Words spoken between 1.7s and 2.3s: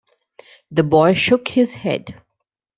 head.